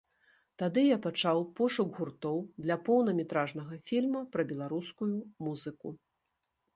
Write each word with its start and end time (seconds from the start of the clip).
Тады 0.59 0.81
я 0.83 0.95
пачаў 1.05 1.41
пошук 1.57 1.89
гуртоў 1.97 2.37
для 2.65 2.77
поўнаметражнага 2.87 3.77
фільма 3.91 4.21
пра 4.37 4.47
беларускую 4.53 5.11
музыку. 5.49 5.89